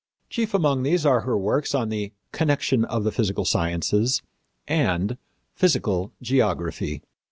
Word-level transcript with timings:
Chief 0.31 0.55
among 0.55 0.81
these 0.81 1.05
are 1.05 1.19
her 1.19 1.37
works 1.37 1.75
on 1.75 1.89
the 1.89 2.11
Connection 2.31 2.83
of 2.85 3.03
the 3.03 3.11
Physical 3.11 3.45
Sciences 3.45 4.23
and 4.67 5.15
Physical 5.53 6.11
Geography. 6.23 7.03